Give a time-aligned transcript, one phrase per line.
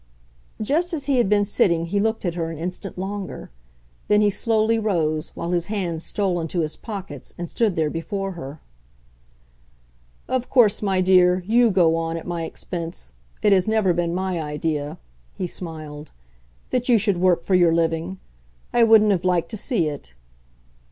[0.59, 3.51] Just as he had been sitting he looked at her an instant longer;
[4.07, 8.31] then he slowly rose, while his hands stole into his pockets, and stood there before
[8.31, 8.61] her.
[10.27, 14.41] "Of course, my dear, YOU go on at my expense: it has never been my
[14.41, 14.97] idea,"
[15.33, 16.09] he smiled,
[16.71, 18.17] "that you should work for your living.
[18.73, 20.15] I wouldn't have liked to see it."